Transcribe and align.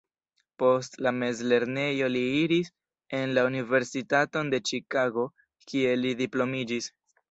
Post 0.61 0.95
la 1.07 1.11
mezlernejo 1.23 2.09
li 2.15 2.23
iris 2.39 2.73
en 3.21 3.37
la 3.41 3.47
Universitaton 3.53 4.53
de 4.57 4.65
Ĉikago 4.73 5.31
kie 5.71 5.97
li 6.05 6.21
diplomiĝis. 6.29 6.95